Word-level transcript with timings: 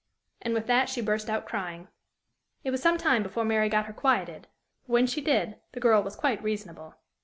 And 0.41 0.55
with 0.55 0.65
that 0.65 0.89
she 0.89 0.99
burst 0.99 1.29
out 1.29 1.45
crying. 1.45 1.87
It 2.63 2.71
was 2.71 2.81
some 2.81 2.97
time 2.97 3.21
before 3.21 3.45
Mary 3.45 3.69
got 3.69 3.85
her 3.85 3.93
quieted, 3.93 4.47
but, 4.87 4.93
when 4.93 5.05
she 5.05 5.21
did, 5.21 5.59
the 5.73 5.79
girl 5.79 6.01
was 6.01 6.15
quite 6.15 6.41
reasonable. 6.41 6.95